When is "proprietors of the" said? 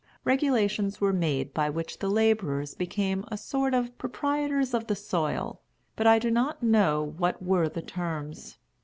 3.99-4.95